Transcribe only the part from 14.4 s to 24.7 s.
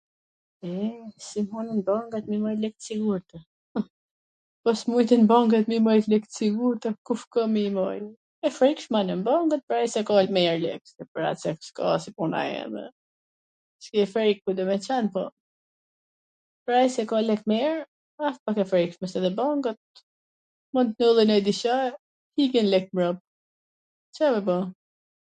Ca me ba...